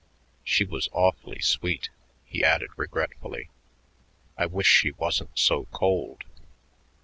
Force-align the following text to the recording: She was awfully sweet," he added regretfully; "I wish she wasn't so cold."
She 0.43 0.65
was 0.65 0.89
awfully 0.93 1.41
sweet," 1.43 1.89
he 2.25 2.43
added 2.43 2.71
regretfully; 2.75 3.49
"I 4.35 4.47
wish 4.47 4.65
she 4.65 4.89
wasn't 4.93 5.37
so 5.37 5.65
cold." 5.65 6.23